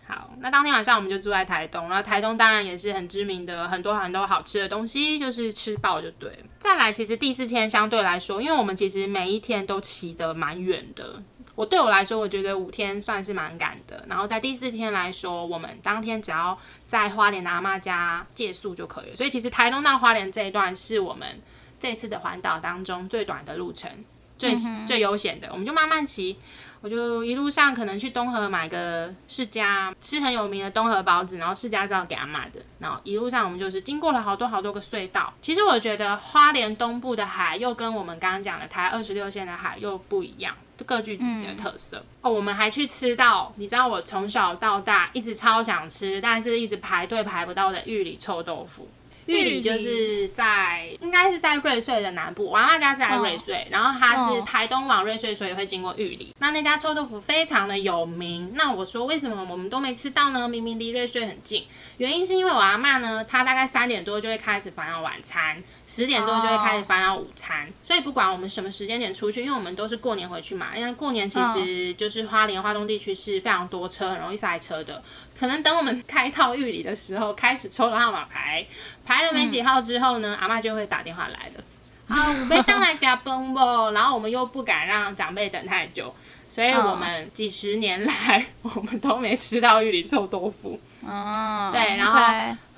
[0.05, 6.29] 好，那当天晚上我们就住在台东，然后台东当然也是很知名的很多很多好吃的东西，就是吃饱就对。
[6.59, 11.23] 再来，其实第四天相对来说，因为我们其实每一天都骑得蛮远的。
[11.55, 14.03] 我对我来说，我觉得五天算是蛮赶的。
[14.07, 19.15] 然后在第四天来说，我们当天只要在花莲的阿妈家借宿就可以了。
[19.15, 21.41] 所以其实台东到花莲这一段是我们
[21.79, 23.89] 这次的环岛当中最短的路程，
[24.37, 24.55] 最、
[24.87, 26.37] 最悠闲的，我们就慢慢骑。
[26.81, 32.59] 我就一路上可能去东河买个世家，吃很有名的东河包子，然后世家是要给阿妈的。
[32.79, 35.33] 然后一路上我们就是经过了好多好多个隧道。
[35.41, 42.03] 其实我觉得花莲东部的海又跟我们刚刚讲的台二十六线的海又不一样，就各具自己的特色。
[42.21, 48.87] 哦，我们还去吃到，你知道我从小到大一直超想吃，但是一直排队排不到的玉里臭豆腐。
[49.25, 56.35] 玉里就是在应该是在瑞穗的南部，我阿妈家是在瑞穗，然后它是哦台东往瑞穗，所以会经过玉里。
[56.39, 58.51] 那那家臭豆腐非常的有名。
[58.53, 60.45] 那我说为什么我们都没吃到呢？
[60.45, 61.63] 明明离瑞穗很近，
[61.95, 75.03] 原因是因为我阿妈呢，她大概三点多就会开始烦恼晚餐，十点多就会开始发到午餐，所以不管我们什么时间点出去，因为我们都是过年回去嘛，因为过年其实就是花莲、花东地区是非常多车，很容易塞车的。
[75.37, 78.65] 可能等我们开到玉里的时候，开始抽了号码牌，
[79.05, 81.63] 排了没几号之后呢，阿妈就会打电话来了。
[82.07, 83.59] 啊，我被当来加崩不？
[83.91, 86.13] 然后我们又不敢让长辈等太久，
[86.47, 90.79] 所以我们几十年来 我们都没吃到玉里臭豆腐。
[91.05, 92.19] 嗯，对然后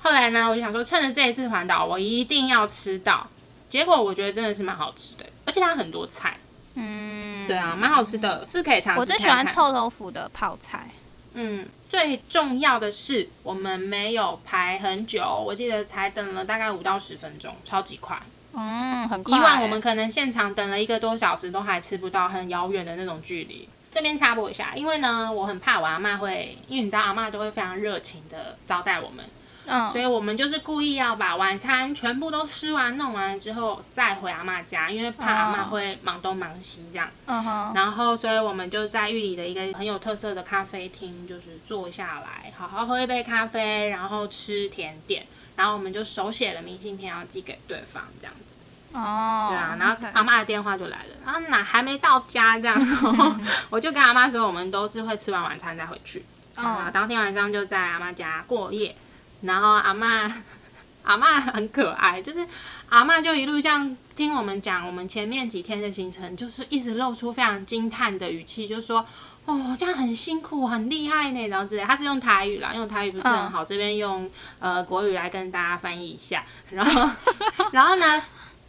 [0.06, 3.26] 后来呢，我就想说，趁着这一次环岛，我一定要吃到。
[3.68, 6.38] 结果我觉得真的是蛮好吃的，而且它很多菜。
[6.74, 9.00] 嗯，对啊，蛮好吃的，是可以尝试。
[9.00, 10.88] 我最喜欢臭豆腐的泡菜。
[11.34, 18.16] 嗯，最重要的是我们没有排很久，我记得才等了大概五到十分钟，超级快。
[18.52, 19.40] 嗯，很快欸。
[19.40, 23.68] 以往我们可能现场等了一个多小时，都还吃不到很遥远的那种距离。
[23.92, 29.24] 这边插播一下，因为呢，我很怕我阿妈会，因为你知道阿妈都会非常热情的招待我们，
[29.66, 37.08] 嗯，所以我们就是故意要把晚餐全部都吃完、弄完了之后再回阿妈家，因为怕阿妈哦会忙东忙西这样。
[37.26, 45.26] 嗯哼，然后，所以我们就在玉里的一个很有特色的咖啡厅，就是坐下来，好好喝一杯咖啡，然后吃甜点，
[45.56, 48.60] 然后我们就手写了明信片要寄给对方这样子。
[48.92, 53.34] 哦，对啊，然后阿妈的电话就来了，然后哪还没到家这样，然后
[53.68, 56.24] 我就跟阿妈说，我们都是会吃完晚餐再回去。
[56.54, 58.96] 啊，嗯当天晚上就在阿妈家过夜，
[59.42, 60.42] 然后阿妈
[61.04, 62.46] 阿妈很可爱，就是
[62.88, 69.06] 阿妈就一路这样听我们讲我们前面几天的行程，就是一直露出非常惊叹的语气，就说。
[69.46, 76.44] 哦，这样很辛苦，很厉害呢，然后之类，他是用台语啦，因为台语不是很好，这边用呃国语来跟大家翻译一下。
[76.70, 77.08] 然后，
[77.70, 78.20] 然后呢，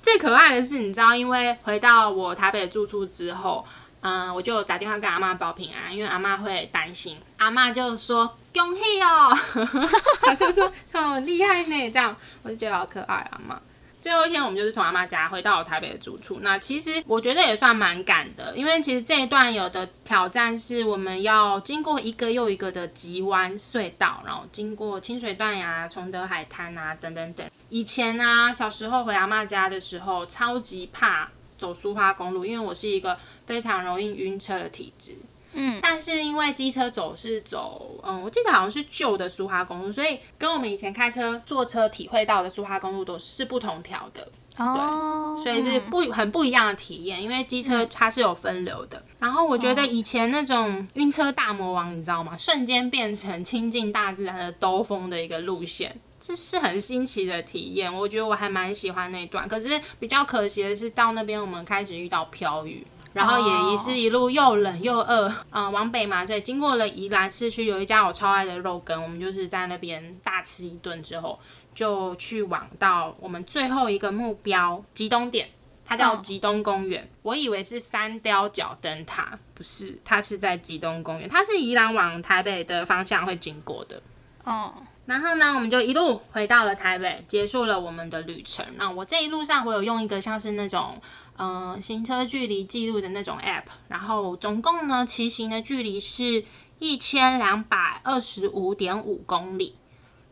[0.03, 3.65] 最可爱的是，你知道，因为回到我台北住处之后，
[4.01, 9.37] 嗯，我就打电话跟阿妈报平安，因为阿妈会担心，阿妈就说恭喜哦，
[10.21, 13.59] 她就说哦很厉害呢，这样我就觉得好可爱，阿妈。
[13.99, 16.37] 最后一天，我们就是从阿妈家回到我台北的住处。
[16.41, 27.45] 那其实我觉得也算蛮赶的，因为其实这一段有的挑战是我们要经过一个又一个的急弯隧道，然后经过清水断崖、崇德海滩啊等等等。
[27.69, 35.15] 以前啊，小时候回阿妈家的时候，超级怕走苏花公路，因为我是一个非常容易晕车的体质。
[35.53, 44.27] 嗯，但是因为机车走是走，嗯，我记得好像是旧的苏花公路，所以跟我们以前开车坐车体会到的苏花公路都是不同条的。
[44.57, 49.01] 哦，所以是不很不一样的体验，因为机车它是有分流的。
[49.19, 52.35] 然后我觉得以前那种晕车大魔王，你知道吗？
[52.35, 57.93] 瞬间变成亲近大自然的兜风的一个路线，这是很新奇的体验。
[57.93, 62.85] 我觉得我还蛮喜欢那一段，可是比较可惜的是，到那边我们开始遇到飘雨。
[63.13, 71.39] 然后也一是一路又冷又饿，嗯、往北嘛，所以经过了宜兰市区，有一家我超爱的肉羹，我们就是在那边大吃一顿之后，
[71.73, 75.49] 就去往到我们最后一个目标吉东点，
[75.83, 77.09] 它叫吉东公园。
[77.23, 83.99] 我以为是三雕角灯塔，不是，它是在吉东公园，它是宜兰往台北的方向会经过的。
[84.43, 84.71] 哦，
[85.07, 88.63] 然后呢，我们就一路回到了台北，结束了我们的旅程。
[88.75, 91.01] 那我这一路上，我有用一个像是那种，
[91.37, 96.43] 呃，行车距离记录的那种 app，然后总共呢，骑行的距离是
[96.77, 99.75] 一千两百二十五点五公里。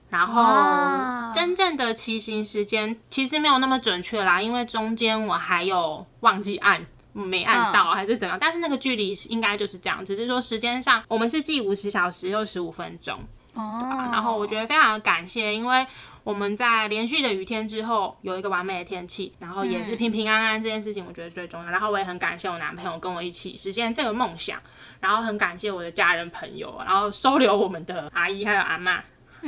[0.09, 6.85] 然后真正的骑行时间其实没有那么准确啦，因为中间我还有忘记按。
[7.17, 13.17] 没按到还是怎样，但是那个距离是应该就是这样，只是说时间上我们是记五十小时又十五分钟，
[13.56, 15.86] 哦，然后我觉得非常感谢，因为
[16.24, 21.70] 我们在连续的雨天之后有一个完美的天气，然后也是平平安安这件事情，我觉得最重要。
[21.70, 24.60] 然后我也很感谢我男朋友跟我一起实现这个梦想，
[25.00, 29.02] 然后很感谢我的家人朋友，然后收留我们的阿姨还有阿妈，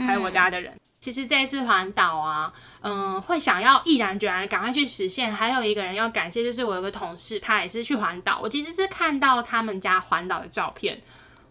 [0.08, 0.74] 还有我家的人。
[1.00, 5.32] 其实这一次环岛啊，嗯，会想要毅然决然赶快去实现。
[5.32, 8.39] 还有一个人要感谢，就是我有个同事，他也是去环岛。
[8.41, 11.00] 我其实是看到他们家环岛的照片，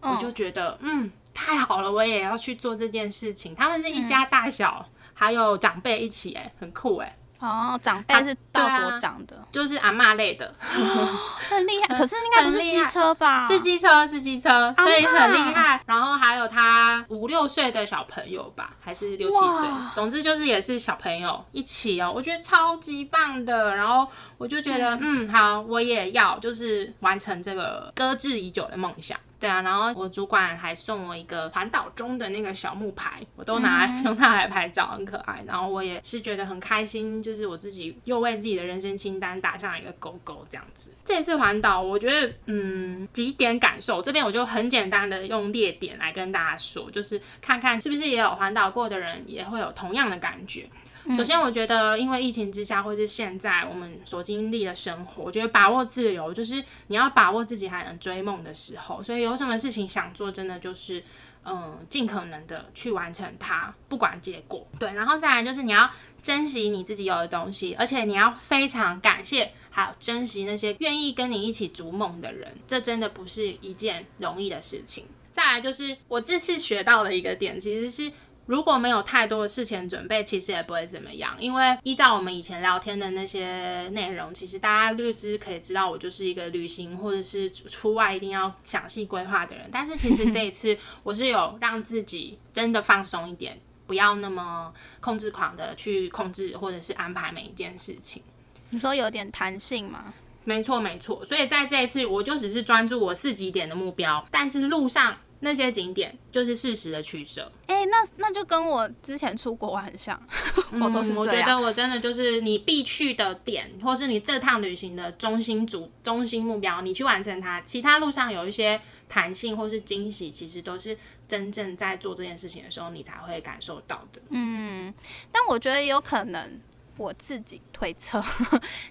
[0.01, 3.53] 我就觉得，嗯，太好了，我也要去做这件事情。
[3.53, 9.47] 他们是一家大小，还有长辈一起，哎，很酷哎，哦，长辈是到多长的？
[9.51, 13.47] 就是阿嬷类的，很厉害， 可是应该不是机车吧？
[13.47, 15.79] 是机车，是机车，所以很厉害。
[15.85, 23.75] 然后还有他五六岁的小朋友吧，还是六七岁，总之就是也是小朋友一起哦，我觉得超级棒的。
[23.75, 24.07] 然后
[24.39, 29.17] 我就觉得，嗯，好，我也要就是完成这个搁置已久的梦想。
[29.39, 35.43] 对啊，然后我主管还送我一个环岛中的那个小木牌，我都拿来、 用它来拍照，很可爱。
[35.45, 40.91] 然后我也是觉得很开心，就是我自己又为自己的人生清单打上一个勾勾，这样子。
[41.05, 50.67] 这次环岛，我觉得嗯几点感受，这边我就很简单的用列点来跟大家说，就是看看是不是也有环岛过的人也会有同样的感觉。
[51.15, 59.01] 首先，我觉得因为疫情之下，或是现在我们所经历的生活，我觉得把握自由，就是你要把握自己还能追梦的时候。
[59.01, 61.01] 所以有什么事情想做，真的就是
[61.45, 64.67] 嗯，尽可能的去完成它，不管结果。
[64.79, 65.89] 对，然后再来就是你要
[66.21, 75.05] 珍惜你自己有的东西，而且你要非常感谢，还有珍惜那些愿意跟你一起逐梦的人，这真的不是一件容易的事情。
[75.31, 78.11] 再来就是我这次学到的一个点，其实是
[78.47, 81.35] 如果没有太多的事前准备，其实也不会怎么样。
[81.37, 89.69] 因为依照我们以前聊天的那些内容，其实大家略知可以知道，我就是一个旅行或者是出外一定要详细规划的人。
[89.71, 98.23] 但是其实这一次，我是有让自己真的放松一点，不要那么控制狂的去控制或者是安排每一件事情。
[98.69, 100.13] 你说有点弹性吗？
[100.45, 101.23] 没错，没错。
[101.25, 107.51] 所以在这一次，我就只是专注我四级点的目标，但是路上那些景点就是适时的取舍。
[107.67, 110.19] 哎、那那就跟我之前出国玩很像，
[110.81, 111.27] 我都是嗯我。
[111.27, 117.61] 觉得我真的就是你必去的点，或是你这趟旅行的中心主中心目标，你去完成它。
[117.61, 120.97] 其他路上有一些弹性或是惊喜，其实都是
[121.27, 124.21] 真正在做这件事情的时候，你才会感受到的。
[124.29, 124.93] 嗯，
[125.31, 126.59] 但我觉得有可能
[126.97, 128.23] 我自己推测，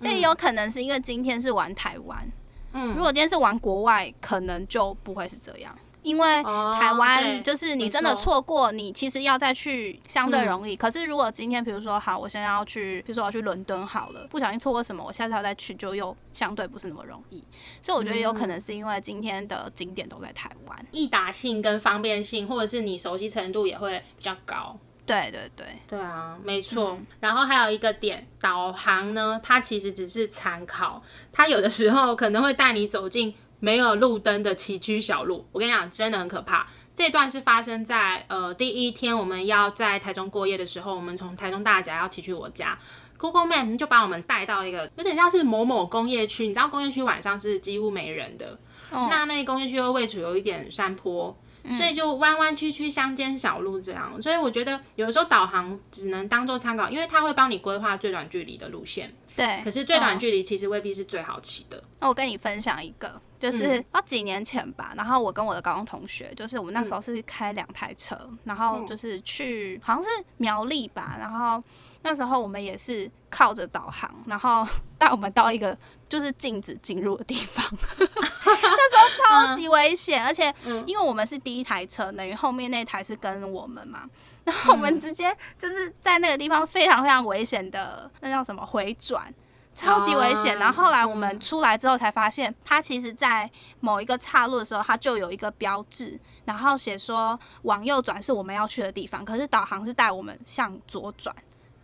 [0.01, 2.31] 那 也有可能是因为今天是玩台湾，
[2.73, 5.77] 嗯如果今天是玩国外，可能就不会是这样。
[6.07, 10.77] 因为哦台湾就是你真的错错过，你其实要再去相对嗯容易。
[10.77, 17.43] 可是如果今天比如说好，我现在要去，比如说我要去伦敦好了，不小心错过什么，我下次要再去就又相对不是那么容易。
[17.83, 20.87] 所以我觉得有可能是因为今天的景点都在台湾。
[20.93, 24.79] 易达性跟方便性，或者是你熟悉程度也会比较高。
[25.05, 26.99] 对对对，对啊，没错。
[27.21, 31.03] 然后还有一个点，导航呢，它其实只是参考，
[31.33, 33.33] 它有的时候可能会带你走进
[33.67, 35.45] 没有路灯的崎岖小路。
[35.51, 36.65] 我跟你讲，真的很可怕。
[36.95, 42.79] 这段是发生在呃第一天我们要在台中过夜的时候，我们从台中大甲要骑去我家。
[43.19, 48.57] Google Map 就把我们带到一个有点像是某某工业区，你知道工业区晚上是几乎没人的，
[48.93, 51.37] 哦那那个工业区又位处有一点山坡，
[51.77, 54.23] 所以就弯弯曲曲、乡间小路这样。
[54.23, 59.13] 所以我觉得有的时候导航只能当做参考，因为它会帮你规划最短距离的路线。
[59.35, 59.61] 对。
[59.65, 61.83] 可是最短哦距离其实未必是最好骑的。
[62.01, 70.09] 那我跟你分享一个，就是啊几年前吧，然后我跟我的高中同学，就是我们那时候是开两台车，然后就是去好像是
[70.39, 71.63] 苗栗吧，然后
[72.03, 74.67] 那时候我们也是靠着导航，然后
[74.99, 75.77] 带我们到一个
[76.09, 77.65] 就是禁止进入的地方，
[77.99, 80.55] 那时候超级危险，而且
[80.87, 84.09] 因为我们是第一台车，等于后面那台是跟我们嘛。
[84.45, 89.35] 然后我们直接就是在那个地方非常非常危险的，那叫什么回转，
[89.77, 90.57] 超级危险。
[90.57, 93.49] 啊然后后来我们出来之后才发现，它其实在
[93.79, 101.33] 某一个岔路的时候，它就有一个标志，然后写说往右转是我们要去的地方，可是导航是带我们向左转。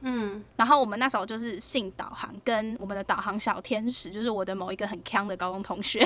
[0.05, 6.01] 嗯，然后我们那时候就是信导航，跟我们的导航小天使，就是我的某一个很强的高中同学，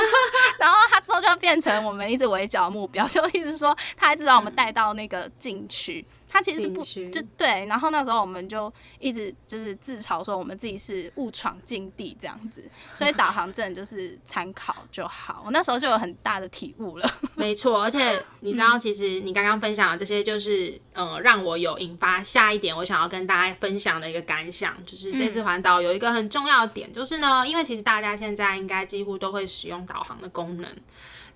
[0.60, 6.04] 然后他之后就变成我们一直围剿的目标，就一直说他一直把我们带到那个禁区。
[6.28, 12.62] 他其实是不就对，然后那时候我们就一直就是自嘲说我们自己是误闯禁地这样子，
[12.94, 15.42] 所以导航证就是参考就好。
[15.46, 17.10] 我那时候就有很大的体悟了。
[17.34, 17.82] 没错。
[17.82, 30.68] 而且你知道，其实你刚刚分享的这些，就是呃，让我有引发下一点我想要跟大家分享的一个感想，就是这次环岛有一个很重要的点，就是呢，因为其实大家现在应该几乎都会使用导航的功能。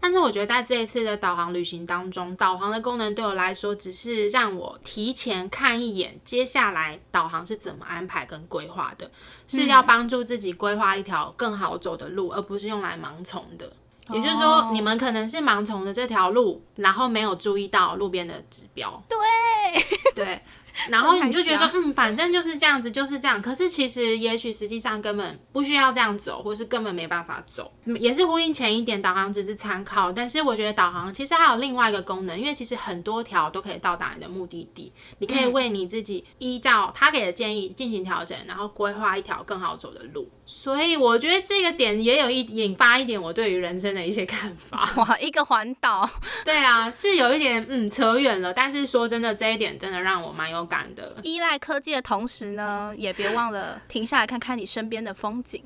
[0.03, 9.09] 但是我觉得在这一次的导航旅行当中，导航的功能对我来说，只是让我提前看一眼接下来导航是怎么安排跟规划的，
[9.47, 13.73] 是要帮助自己规划一条更好走的路，而不是用来盲从的。
[14.11, 19.01] 也就是说哦，你们可能是盲从的这条路，然后没有注意到路边的指标。
[19.09, 19.17] 对，
[20.17, 20.43] 对，
[20.89, 23.41] 然后你就觉得说，嗯，反正就是这样子，就是这样。
[23.41, 27.71] 可是其实，也许实际上根本不需要这样走，或是根本没办法走。
[27.85, 40.29] 嗯也是呼应前一点，导航只是参考，但是我觉得导航其实还有另外一个功能，因为其实很多条都可以到达你的目的地，你可以为你自己依照他给的建议进行调整，然后规划一条更好走的路。
[40.45, 44.91] 所以我觉得这个点也有一引发一点我对于人生的一些看法。
[44.99, 46.09] 哇，一个环岛，
[46.45, 51.17] 对啊，是有一点嗯扯远了，但是说真的，这一点真的让我蛮有感的。
[51.23, 55.63] 依赖科技的同时呢，也别忘了停下来看看你身边的风景。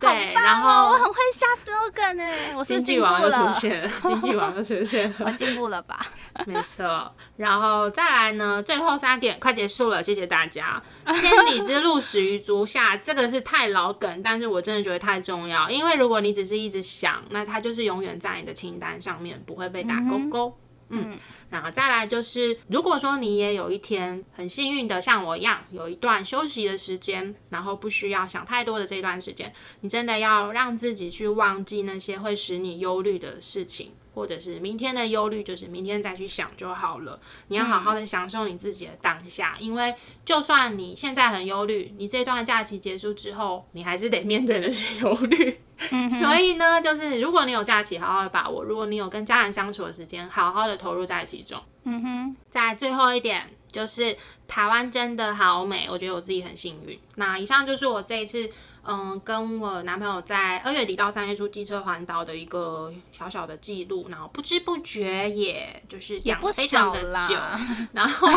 [0.00, 6.04] 对，然后我很会下 slogan 哎，我是经进步济网又出了，现了，经济王又出现了 我了，进步了吧？
[6.46, 7.14] 没错。
[7.36, 10.82] 然后再来呢，最后三点快结束了，谢谢大家。
[11.20, 20.56] 千里之路始于足下，这个是太老梗，但是我真的觉得太重要，因为如果你只是一直想，那它就是永远在你的清单上面，不会被打勾勾。
[20.92, 21.16] 嗯，然
[21.50, 37.18] 然后再来就是，如果说你也有一天很幸运的像我一样，有一段休息的时间，然后不需要想太多的这段时间，你真的要让自己去忘记那些会使你忧虑的事情，或者是明天的忧虑，就是明天再去想就好了。
[37.48, 39.94] 你要好好的享受你自己的当下，因为
[40.24, 45.60] 就算你现在很忧虑，你这段假期结束之后，你还是得面对那些忧虑。
[46.20, 51.58] 所以呢，就是如果你有假期，好好的把握；如果你有跟家人相处的时间，好好的投入在其中。
[51.84, 54.14] 嗯哼，在最后一点，就是
[54.46, 56.98] 台湾真的好美，我觉得我自己很幸运。
[57.16, 58.50] 那以上就是我这一次
[58.82, 67.36] 嗯，跟我男朋友在二月底到三月初机车环岛的一个小小的记录，然后不知不觉也就是也不非常的久，
[67.92, 68.28] 然后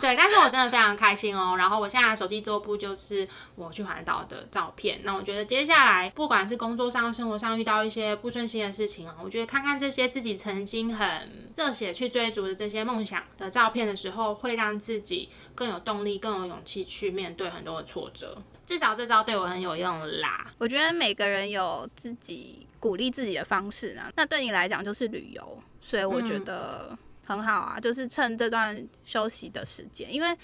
[0.00, 1.56] 对，但是我真的非常开心哦。
[1.56, 5.00] 然后我现在手机桌布就是我去环岛的照片。
[5.02, 18.36] 那我觉得接下来不管是工作上、生活上遇到一些不顺心的事情啊，我觉得看看这些自己曾经很热血去追逐的这些梦想的照片的时候，会让自己更有动力、更有勇气去面对很多的挫折。
[18.66, 20.50] 至少这招对我很有用啦。
[20.58, 24.02] 我觉得每个人有自己鼓励自己的方式呢。
[24.16, 27.78] 那对你来讲就是旅游，所以我觉得很好啊。
[27.80, 30.36] 就是趁这段休息的时间，因为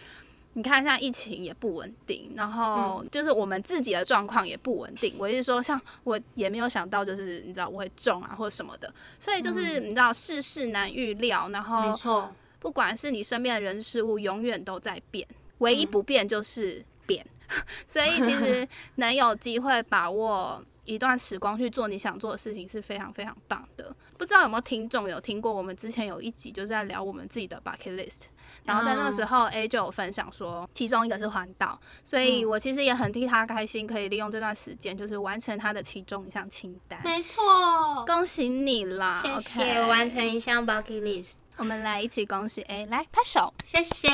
[0.54, 5.14] 你看现在疫情也不稳定，然后就是我们自己的状况也不稳定。
[5.18, 8.92] 我是说，像我也没有想到，就是你知道我会中啊或者什么的。
[9.18, 15.26] 所以就是你知道世事难预料，然后没错，不管是你身边的人事物，永远都在变，
[15.58, 16.86] 唯一不变就是变。
[17.86, 23.94] 所以其实能有机会把握一段时光去做你想做的事情是非常非常棒的。
[24.18, 28.22] 不知道有没有听众有听过我们之前有一集就是在聊我们自己的 bucket list，
[28.64, 37.00] 然后在那个时候 A 就有分享说其中一个是环岛，所以我其实也很替他开心，可以利用这段时间就是完成他的其中一项清单。
[37.03, 39.12] 没错，恭喜你啦！
[39.12, 41.34] 谢谢，完成一项 bucket list。
[41.62, 44.08] 我们来一起恭喜 A，来拍手，谢谢。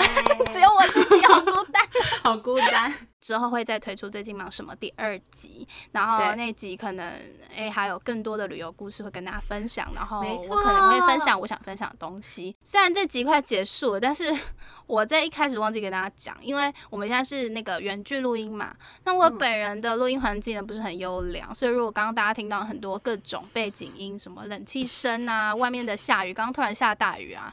[0.50, 1.86] 只有我自己好孤单，
[2.24, 2.90] 好孤单。
[3.24, 7.10] 之后会再推出最近忙什么第二集，然后那集可能
[7.56, 12.54] 诶还有更多的旅游故事会跟大家分享，然后我可能会分享我想分享的东西。
[12.62, 14.30] 虽然这集快结束了，但是
[14.86, 27.50] 我在一开始忘记跟大家讲，因为我们现在是那个原剧录音嘛，那我本人的录音环境呢不是很优良，所以如果刚刚大家听到很多各种背景音，什么冷气声啊，外面的下雨，刚刚突然下大雨啊。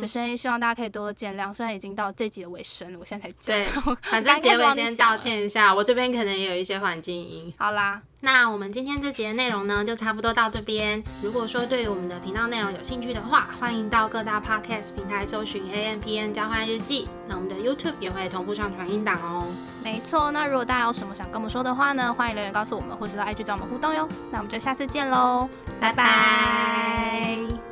[0.00, 1.52] 的声音，希望大家可以多多见谅。
[1.52, 3.56] 虽然已经到这集的尾声了，我现在才讲。
[3.56, 3.66] 对，
[4.02, 7.52] 反正 结尾先道歉一下，我这边可能也有一些环境音。
[7.58, 11.02] 好啦，那我们今天这集的内容呢，就差不多到这边。
[11.22, 17.08] 如果说对于我们的频道内容有兴趣的话，欢迎到各大 podcast 平台搜寻 A M P N 交换日记。
[17.26, 19.46] 那我们的 YouTube 也会同步上传音档哦。
[19.82, 24.08] 没错，那如果大家有什么想跟我们说的话呢，欢迎留言告诉我们，或者到 IG 找我们互动哟。
[24.30, 25.48] 那我们就下次见喽，
[25.80, 27.67] 拜拜。